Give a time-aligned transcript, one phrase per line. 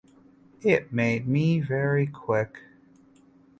[0.63, 2.63] It made me very quick.